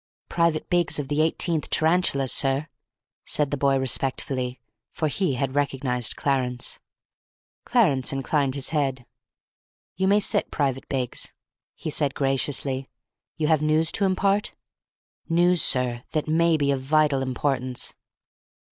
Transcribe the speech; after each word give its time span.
"Private 0.29 0.67
Biggs 0.67 0.97
of 0.97 1.09
the 1.09 1.21
Eighteenth 1.21 1.69
Tarantulas, 1.69 2.33
sir," 2.33 2.67
said 3.23 3.51
the 3.51 3.55
boy 3.55 3.77
respectfully, 3.77 4.59
for 4.91 5.07
he 5.07 5.35
had 5.35 5.53
recognised 5.53 6.15
Clarence. 6.15 6.79
Clarence 7.65 8.11
inclined 8.11 8.55
his 8.55 8.69
head. 8.69 9.05
"You 9.95 10.07
may 10.07 10.19
sit, 10.19 10.49
Private 10.49 10.89
Biggs," 10.89 11.33
he 11.75 11.91
said 11.91 12.15
graciously. 12.15 12.89
"You 13.37 13.45
have 13.49 13.61
news 13.61 13.91
to 13.91 14.05
impart?" 14.05 14.55
"News, 15.29 15.61
sir, 15.61 16.01
that 16.13 16.27
may 16.27 16.57
be 16.57 16.71
of 16.71 16.81
vital 16.81 17.21
importance." 17.21 17.93